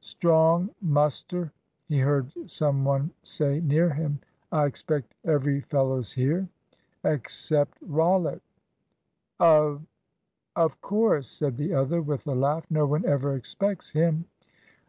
"Strong 0.00 0.70
muster," 0.80 1.50
he 1.88 1.98
heard 1.98 2.30
some 2.48 2.84
one 2.84 3.10
say 3.24 3.58
near 3.58 3.90
him. 3.92 4.20
"I 4.52 4.66
expect 4.66 5.12
every 5.24 5.60
fellow's 5.62 6.12
here." 6.12 6.48
"Except 7.02 7.76
Rollitt." 7.80 8.40
"Of, 9.40 9.82
of 10.54 10.80
course," 10.82 11.26
said 11.26 11.56
the 11.56 11.74
other, 11.74 12.00
with 12.00 12.28
a 12.28 12.34
laugh, 12.36 12.70
"no 12.70 12.86
one 12.86 13.04
ever 13.06 13.34
expects 13.34 13.90
him." 13.90 14.26